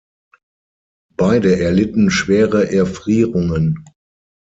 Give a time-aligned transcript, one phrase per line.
[1.15, 3.85] Beide erlitten schwere Erfrierungen.